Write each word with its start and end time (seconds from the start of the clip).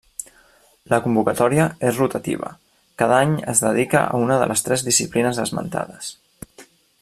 La 0.93 0.99
convocatòria 1.07 1.67
és 1.89 1.99
rotativa, 2.03 2.49
cada 3.03 3.19
any 3.27 3.37
es 3.53 3.63
dedica 3.67 4.03
a 4.17 4.21
una 4.23 4.39
de 4.45 4.49
les 4.53 4.67
tres 4.69 4.87
disciplines 4.89 5.45
esmentades. 5.47 6.13